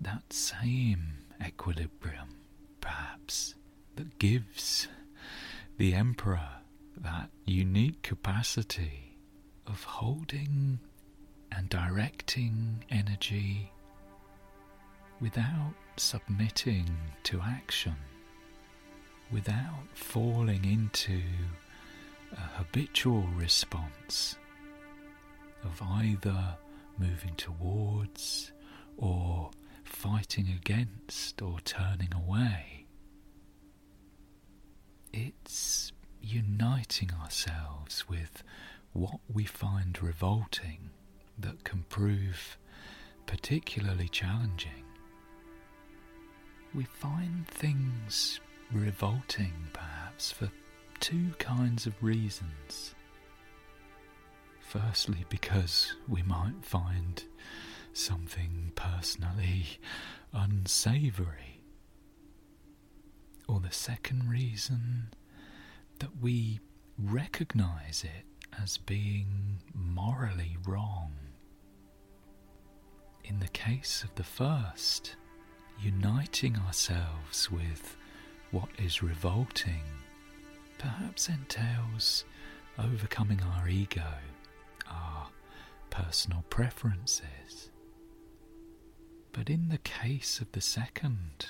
That 0.00 0.32
same 0.32 1.18
equilibrium, 1.44 2.28
perhaps, 2.80 3.54
that 3.96 4.18
gives 4.18 4.88
the 5.76 5.94
Emperor 5.94 6.48
that 6.96 7.30
unique 7.44 8.02
capacity 8.02 9.16
of 9.66 9.84
holding 9.84 10.80
and 11.52 11.68
directing 11.68 12.84
energy 12.90 13.70
without 15.20 15.74
submitting 15.96 16.88
to 17.24 17.40
action, 17.40 17.96
without 19.30 19.84
falling 19.94 20.64
into 20.64 21.20
a 22.32 22.40
habitual 22.58 23.24
response 23.36 24.36
of 25.64 25.80
either 25.82 26.56
moving 26.98 27.34
towards 27.36 28.52
or 28.96 29.50
fighting 29.84 30.48
against 30.48 31.40
or 31.42 31.58
turning 31.64 32.12
away. 32.14 32.86
It's 35.12 35.92
uniting 36.20 37.10
ourselves 37.12 38.08
with 38.08 38.42
what 38.92 39.20
we 39.32 39.44
find 39.44 40.00
revolting 40.02 40.90
that 41.38 41.64
can 41.64 41.84
prove 41.88 42.58
particularly 43.26 44.08
challenging. 44.08 44.84
We 46.74 46.84
find 46.84 47.46
things 47.48 48.40
revolting, 48.72 49.52
perhaps, 49.72 50.30
for 50.30 50.50
two 51.00 51.32
kinds 51.38 51.86
of 51.86 51.94
reasons. 52.02 52.94
Firstly, 54.60 55.24
because 55.28 55.94
we 56.06 56.22
might 56.22 56.62
find 56.62 57.24
something 57.92 58.72
personally 58.74 59.78
unsavoury. 60.32 61.62
Or 63.48 63.60
the 63.60 63.72
second 63.72 64.28
reason, 64.28 65.14
that 66.00 66.20
we 66.20 66.60
recognise 66.98 68.04
it 68.04 68.26
as 68.62 68.78
being 68.78 69.60
morally 69.74 70.56
wrong. 70.66 71.12
In 73.28 73.40
the 73.40 73.48
case 73.48 74.02
of 74.02 74.14
the 74.14 74.24
first, 74.24 75.16
uniting 75.78 76.56
ourselves 76.56 77.50
with 77.50 77.94
what 78.52 78.70
is 78.78 79.02
revolting 79.02 79.82
perhaps 80.78 81.28
entails 81.28 82.24
overcoming 82.78 83.42
our 83.42 83.68
ego, 83.68 84.14
our 84.88 85.28
personal 85.90 86.42
preferences. 86.48 87.70
But 89.32 89.50
in 89.50 89.68
the 89.68 89.78
case 89.78 90.40
of 90.40 90.50
the 90.52 90.62
second, 90.62 91.48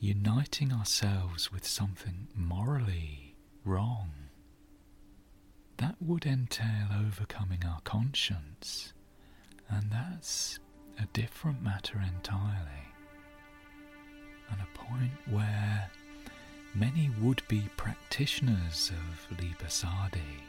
uniting 0.00 0.70
ourselves 0.70 1.50
with 1.50 1.66
something 1.66 2.28
morally 2.34 3.36
wrong, 3.64 4.10
that 5.78 5.96
would 6.00 6.26
entail 6.26 6.88
overcoming 6.94 7.64
our 7.64 7.80
conscience, 7.84 8.92
and 9.68 9.90
that's 9.90 10.58
a 10.98 11.06
different 11.12 11.62
matter 11.62 12.00
entirely, 12.14 12.84
and 14.50 14.60
a 14.60 14.78
point 14.78 15.12
where 15.30 15.90
many 16.74 17.10
would 17.20 17.42
be 17.48 17.68
practitioners 17.76 18.90
of 18.90 19.38
Liber 19.38 19.66
Tzaddi 19.66 20.42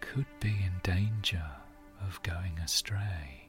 could 0.00 0.26
be 0.40 0.48
in 0.64 0.72
danger 0.82 1.44
of 2.06 2.22
going 2.22 2.58
astray. 2.58 3.48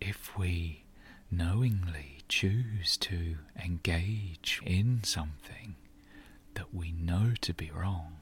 If 0.00 0.36
we 0.36 0.84
knowingly 1.30 2.18
choose 2.28 2.96
to 2.98 3.36
engage 3.62 4.60
in 4.64 5.02
something 5.04 5.76
that 6.54 6.74
we 6.74 6.92
know 6.92 7.32
to 7.40 7.54
be 7.54 7.70
wrong, 7.70 8.16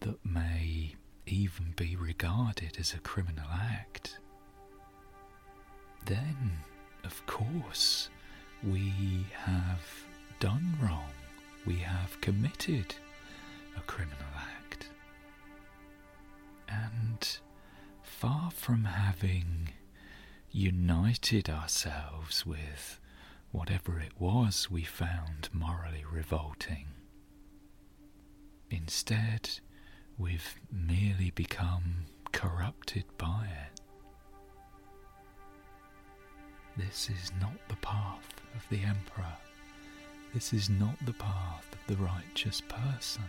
that 0.00 0.24
may 0.24 0.94
even 1.32 1.72
be 1.76 1.96
regarded 1.96 2.76
as 2.78 2.92
a 2.94 2.98
criminal 2.98 3.46
act, 3.52 4.18
then, 6.06 6.52
of 7.04 7.24
course, 7.26 8.08
we 8.62 9.26
have 9.32 9.80
done 10.38 10.76
wrong, 10.82 11.10
we 11.66 11.76
have 11.76 12.20
committed 12.20 12.94
a 13.76 13.80
criminal 13.82 14.16
act. 14.36 14.88
And 16.68 17.38
far 18.02 18.50
from 18.50 18.84
having 18.84 19.70
united 20.52 21.48
ourselves 21.48 22.44
with 22.46 22.98
whatever 23.52 23.98
it 24.00 24.12
was 24.18 24.70
we 24.70 24.82
found 24.84 25.48
morally 25.52 26.04
revolting, 26.10 26.86
instead, 28.70 29.60
we've 30.20 30.60
merely 30.70 31.30
become 31.30 32.04
corrupted 32.30 33.04
by 33.16 33.46
it. 33.46 33.80
This 36.76 37.08
is 37.08 37.32
not 37.40 37.56
the 37.68 37.76
path 37.76 38.28
of 38.54 38.68
the 38.68 38.82
Emperor. 38.84 39.36
This 40.34 40.52
is 40.52 40.68
not 40.68 40.94
the 41.06 41.14
path 41.14 41.66
of 41.72 41.96
the 41.96 42.02
righteous 42.02 42.60
person, 42.60 43.24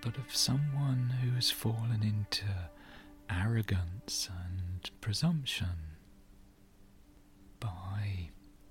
but 0.00 0.16
of 0.16 0.34
someone 0.34 1.14
who 1.22 1.34
has 1.34 1.50
fallen 1.50 2.00
into 2.02 2.46
arrogance 3.30 4.28
and 4.28 4.90
presumption 5.00 5.68
by 7.60 8.30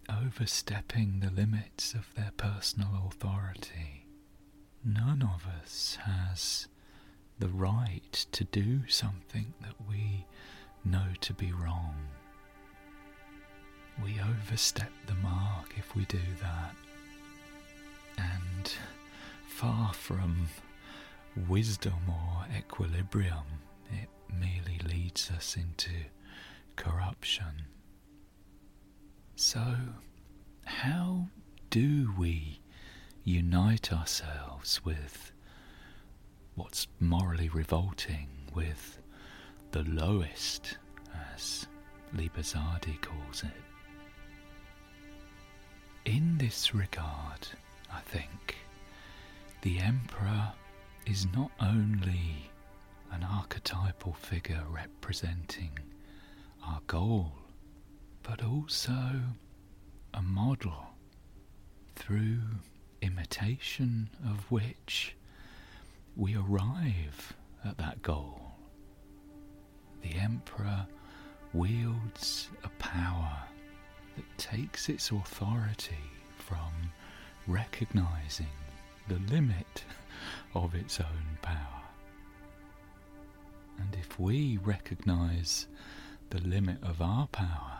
overstepping 0.09 1.19
the 1.19 1.29
limits 1.31 1.93
of 1.93 2.13
their 2.15 2.31
personal 2.35 3.07
authority. 3.07 3.98
None 4.83 5.21
of 5.21 5.45
us 5.61 5.97
has 6.03 6.67
the 7.37 7.49
right 7.49 8.13
to 8.31 8.43
do 8.45 8.87
something 8.87 9.53
that 9.61 9.75
we 9.89 10.25
know 10.85 11.07
to 11.21 11.33
be 11.33 11.51
wrong. 11.51 11.95
We 14.03 14.19
overstep 14.21 14.91
the 15.07 15.15
mark 15.15 15.73
if 15.77 15.95
we 15.95 16.05
do 16.05 16.19
that. 16.41 16.75
And 18.17 18.71
far 19.47 19.93
from 19.93 20.47
wisdom 21.47 21.99
or 22.07 22.45
equilibrium, 22.57 23.45
it 23.91 24.09
merely 24.33 24.79
leads 24.85 25.29
us 25.31 25.57
into 25.57 25.91
corruption. 26.75 27.65
So, 29.35 29.75
how 30.65 31.27
do 31.69 32.13
we 32.17 32.59
unite 33.29 33.93
ourselves 33.93 34.83
with 34.83 35.31
what's 36.55 36.87
morally 36.99 37.47
revolting, 37.49 38.27
with 38.55 38.99
the 39.71 39.83
lowest, 39.83 40.77
as 41.35 41.67
Liber 42.13 42.41
Tzaddi 42.41 42.99
calls 43.01 43.43
it? 43.43 43.51
In 46.05 46.37
this 46.39 46.73
regard, 46.73 47.47
I 47.93 47.99
think, 48.01 48.55
the 49.61 49.77
Emperor 49.77 50.51
is 51.05 51.27
not 51.35 51.51
only 51.59 52.49
an 53.11 53.23
archetypal 53.23 54.13
figure 54.13 54.63
representing 54.71 55.77
our 56.65 56.81
goal, 56.87 57.31
but 58.23 58.43
also 58.43 59.21
a 60.15 60.21
model 60.21 60.87
through 61.95 62.39
imitation 63.01 64.09
of 64.25 64.49
which 64.51 65.15
we 66.15 66.35
arrive 66.35 67.33
at 67.65 67.77
that 67.77 68.01
goal. 68.01 68.41
The 70.01 70.15
Emperor 70.15 70.85
wields 71.53 72.49
a 72.63 72.69
power 72.79 73.37
that 74.15 74.37
takes 74.37 74.89
its 74.89 75.11
authority 75.11 75.95
from 76.37 76.91
recognizing 77.47 78.47
the 79.07 79.19
limit 79.33 79.83
of 80.53 80.75
its 80.75 80.99
own 80.99 81.37
power. 81.41 81.55
And 83.79 83.95
if 83.95 84.19
we 84.19 84.57
recognize 84.57 85.67
the 86.29 86.41
limit 86.41 86.77
of 86.83 87.01
our 87.01 87.27
power, 87.27 87.77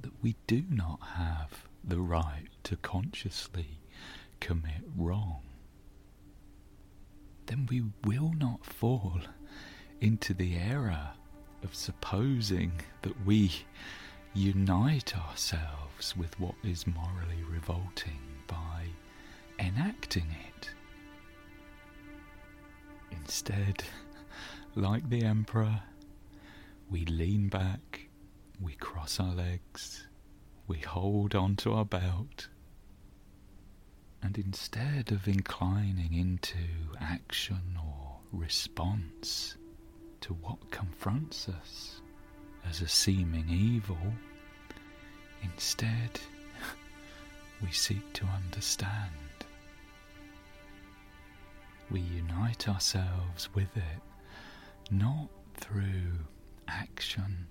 that 0.00 0.12
we 0.22 0.34
do 0.46 0.64
not 0.68 1.00
have 1.14 1.68
the 1.84 2.00
right 2.00 2.48
to 2.64 2.76
consciously 2.76 3.78
commit 4.40 4.82
wrong, 4.96 5.42
then 7.46 7.66
we 7.70 7.82
will 8.04 8.32
not 8.38 8.64
fall 8.64 9.20
into 10.00 10.34
the 10.34 10.56
error 10.56 11.10
of 11.62 11.74
supposing 11.74 12.72
that 13.02 13.24
we 13.24 13.52
unite 14.34 15.16
ourselves 15.16 16.16
with 16.16 16.38
what 16.40 16.54
is 16.64 16.86
morally 16.86 17.42
revolting 17.48 18.20
by 18.46 18.86
enacting 19.58 20.26
it. 20.56 20.70
Instead, 23.10 23.82
like 24.74 25.08
the 25.08 25.22
Emperor, 25.22 25.80
we 26.90 27.04
lean 27.04 27.48
back, 27.48 28.08
we 28.60 28.74
cross 28.74 29.20
our 29.20 29.34
legs, 29.34 30.06
we 30.72 30.78
hold 30.78 31.34
on 31.34 31.54
to 31.54 31.74
our 31.74 31.84
belt, 31.84 32.48
and 34.22 34.38
instead 34.38 35.12
of 35.12 35.28
inclining 35.28 36.14
into 36.14 36.56
action 36.98 37.76
or 37.76 38.16
response 38.32 39.58
to 40.22 40.32
what 40.32 40.70
confronts 40.70 41.46
us 41.46 42.00
as 42.66 42.80
a 42.80 42.88
seeming 42.88 43.50
evil, 43.50 43.98
instead 45.42 46.18
we 47.62 47.70
seek 47.70 48.10
to 48.14 48.24
understand. 48.24 49.10
We 51.90 52.00
unite 52.00 52.66
ourselves 52.66 53.50
with 53.54 53.76
it, 53.76 54.02
not 54.90 55.28
through 55.52 56.20
action, 56.66 57.46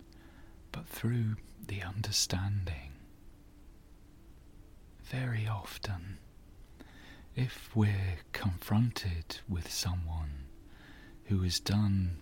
but 0.71 0.87
through 0.87 1.35
the 1.67 1.83
understanding. 1.83 2.90
Very 5.11 5.45
often, 5.45 6.19
if 7.35 7.75
we're 7.75 8.19
confronted 8.31 9.41
with 9.49 9.69
someone 9.69 10.45
who 11.25 11.41
has 11.41 11.59
done 11.59 12.15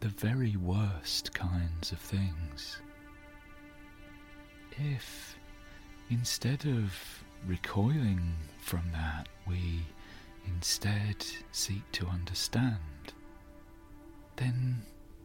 the 0.00 0.08
very 0.08 0.56
worst 0.56 1.34
kinds 1.34 1.92
of 1.92 1.98
things, 1.98 2.80
if 4.78 5.36
instead 6.08 6.64
of 6.64 7.22
recoiling 7.46 8.32
from 8.58 8.90
that, 8.92 9.28
we 9.46 9.84
instead 10.46 11.22
seek 11.52 11.82
to 11.92 12.06
understand, 12.06 13.12
then 14.36 14.80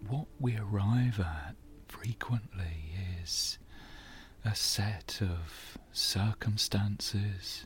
what 0.10 0.28
we 0.42 0.58
arrive 0.58 1.22
at 1.22 1.56
frequently 1.88 2.92
is 3.24 3.58
a 4.44 4.54
set 4.54 5.20
of 5.22 5.78
circumstances, 5.96 7.66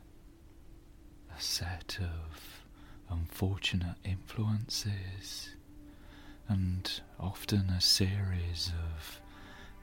a 1.36 1.42
set 1.42 1.98
of 2.00 2.63
unfortunate 3.10 3.96
influences, 4.06 5.56
and 6.48 7.02
often 7.20 7.72
a 7.72 7.82
series 7.82 8.72
of 8.96 9.20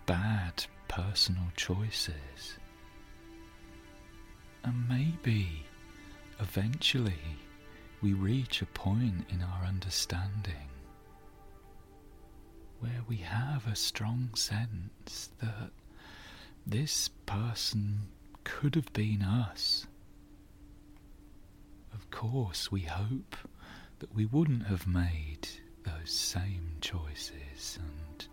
bad 0.07 0.65
personal 0.87 1.49
choices. 1.57 2.59
And 4.63 4.89
maybe 4.89 5.67
eventually 6.39 7.39
we 8.01 8.13
reach 8.13 8.63
a 8.63 8.67
point 8.67 9.27
in 9.29 9.43
our 9.43 9.65
understanding 9.67 10.69
where 12.79 13.03
we 13.09 13.17
have 13.17 13.67
a 13.67 13.75
strong 13.75 14.31
sense 14.35 15.31
that 15.41 15.71
this 16.65 17.09
person 17.27 18.09
could 18.47 18.77
have 18.77 18.93
been 18.93 19.23
us. 19.23 19.87
Of 21.93 22.09
course, 22.11 22.71
we 22.71 22.83
hope 22.83 23.37
that 23.99 24.15
we 24.15 24.27
wouldn't 24.27 24.67
have 24.67 24.87
made 24.87 25.49
those 25.83 26.13
same 26.13 26.77
choices 26.81 27.79
and 27.81 28.29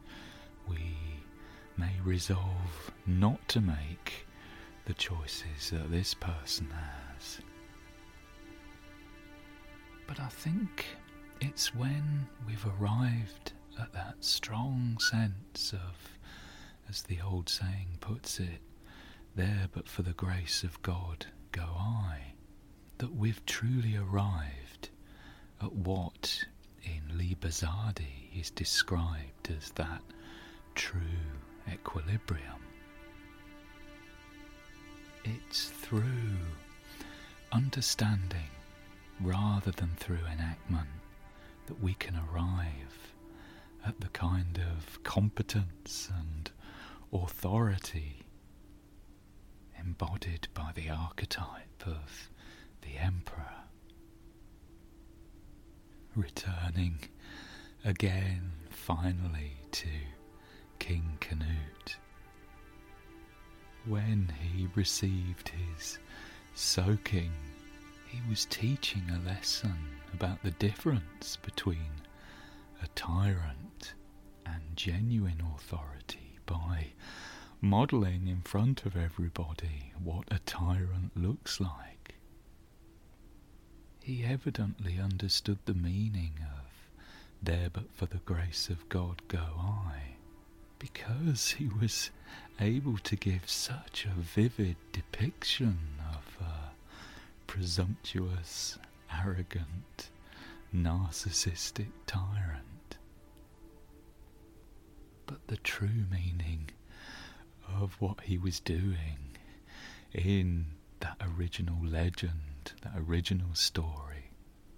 we 0.68 0.96
may 1.78 1.94
resolve 2.04 2.92
not 3.08 3.46
to 3.50 3.60
make 3.60 4.28
the 4.86 4.94
choices 4.94 5.72
that 5.72 5.90
this 5.90 6.14
person 6.14 6.70
has. 6.70 7.40
But 10.06 10.20
I 10.20 10.28
think 10.28 10.86
it's 11.42 11.74
when 11.74 12.28
we've 12.46 12.66
arrived 12.80 13.54
at 13.82 13.92
that 13.94 14.18
strong 14.20 14.98
sense 15.00 15.74
of, 15.74 15.98
as 16.88 17.02
the 17.02 17.20
old 17.22 17.50
saying 17.50 17.98
puts 18.00 18.40
it, 18.40 18.62
there 19.36 19.68
but 19.74 19.88
for 19.88 20.02
the 20.04 20.14
grace 20.14 20.64
of 20.64 20.82
God 20.82 21.26
go 21.52 21.64
I, 21.78 22.34
that 23.00 23.16
we've 23.16 23.46
truly 23.46 23.96
arrived 23.98 24.90
at 25.62 25.74
what 25.74 26.44
in 26.84 27.18
Liber 27.18 27.48
Tzaddi 27.50 28.38
is 28.40 28.50
described 28.52 29.50
as 29.56 29.72
that 29.72 30.02
true 30.76 31.02
equilibrium. 31.72 32.62
It's 35.24 35.70
through 35.70 36.04
understanding 37.52 38.50
rather 39.22 39.72
than 39.72 39.92
through 39.98 40.26
enactment 40.32 40.90
that 41.68 41.82
we 41.82 41.94
can 41.94 42.16
arrive 42.16 43.14
at 43.86 44.00
the 44.02 44.10
kind 44.10 44.60
of 44.60 45.02
competence 45.04 46.10
and 46.18 46.52
authority 47.14 48.23
embodied 49.86 50.48
by 50.54 50.72
the 50.76 50.90
archetype 50.90 51.84
of 51.86 52.30
the 52.82 52.98
emperor 52.98 53.64
returning 56.16 56.98
again 57.86 58.52
finally 58.70 59.54
to 59.72 59.88
King 60.80 61.18
Canute. 61.20 61.98
When 63.86 64.32
he 64.42 64.68
received 64.76 65.50
his 65.50 65.98
soaking, 66.56 67.32
he 68.08 68.20
was 68.30 68.46
teaching 68.46 69.04
a 69.10 69.28
lesson 69.28 69.76
about 70.14 70.42
the 70.44 70.52
difference 70.52 71.38
between 71.38 71.90
a 72.82 72.88
tyrant 72.96 73.94
and 74.46 74.62
genuine 74.76 75.42
authority 75.56 76.38
by 76.46 76.88
modelling 77.64 78.28
in 78.28 78.42
front 78.42 78.86
of 78.86 78.96
everybody 78.96 79.94
what 80.04 80.26
a 80.30 80.40
tyrant 80.40 81.12
looks 81.16 81.60
like 81.62 82.16
he 84.04 84.24
evidently 84.24 85.00
understood 85.00 85.58
the 85.66 85.74
meaning 85.74 86.34
of 86.42 86.66
there 87.42 87.70
but 87.72 87.90
for 87.94 88.06
the 88.06 88.18
grace 88.26 88.70
of 88.70 88.88
God 88.90 89.22
go 89.28 89.44
I, 89.60 90.16
because 90.80 91.52
he 91.52 91.68
was 91.68 92.10
able 92.60 92.98
to 93.00 93.16
give 93.16 93.50
such 93.50 94.06
a 94.06 94.20
vivid 94.20 94.76
depiction 94.92 95.78
of 96.14 96.38
a 96.46 96.72
presumptuous, 97.48 98.78
arrogant, 99.14 100.10
narcissistic 100.76 101.90
tyrant. 102.06 102.98
But 105.26 105.48
the 105.48 105.58
true 105.58 106.06
meaning 106.12 106.70
of 107.82 107.94
what 108.00 108.22
he 108.22 108.38
was 108.38 108.60
doing 108.60 109.18
in 110.14 110.66
that 111.00 111.18
original 111.38 111.78
legend 111.84 112.74
that 112.82 112.94
original 112.98 113.54
story 113.54 114.32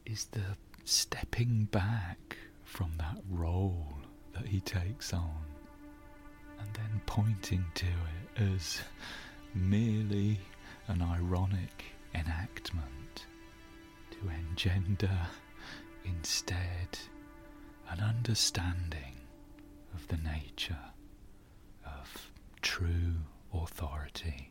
is 0.06 0.26
the 0.26 0.58
stepping 0.84 1.66
back 1.66 2.38
from 2.64 2.92
that 2.98 3.18
role 3.30 3.88
that 4.34 4.48
he 4.48 4.60
takes 4.62 5.14
on 5.14 5.46
and 6.60 6.70
then 6.74 7.02
pointing 7.06 7.64
to 7.74 7.86
it 7.86 8.42
as 8.54 8.82
merely 9.54 10.40
an 10.88 11.02
ironic 11.02 11.86
enactment 12.14 13.26
to 14.12 14.30
engender 14.30 15.28
instead 16.06 16.98
an 17.90 18.00
understanding 18.00 19.16
of 19.94 20.08
the 20.08 20.18
nature 20.18 20.78
true 22.66 23.14
authority 23.54 24.50